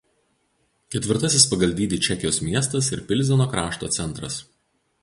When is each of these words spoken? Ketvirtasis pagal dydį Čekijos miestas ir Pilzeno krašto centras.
Ketvirtasis 0.95 1.45
pagal 1.51 1.75
dydį 1.81 2.01
Čekijos 2.09 2.43
miestas 2.47 2.91
ir 2.97 3.07
Pilzeno 3.13 3.49
krašto 3.55 3.93
centras. 4.01 4.43